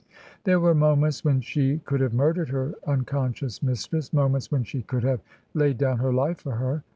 There 0.45 0.59
were 0.59 0.73
moments 0.73 1.23
when 1.23 1.41
she 1.41 1.77
could 1.77 1.99
have 2.01 2.11
murdered 2.11 2.49
her 2.49 2.73
unconscious 2.87 3.61
mistress, 3.61 4.11
moments 4.11 4.49
when 4.51 4.63
she 4.63 4.81
could 4.81 5.03
have 5.03 5.21
laid 5.53 5.77
down 5.77 5.99
her 5.99 6.11
life 6.11 6.39
for 6.39 6.55
her. 6.55 6.83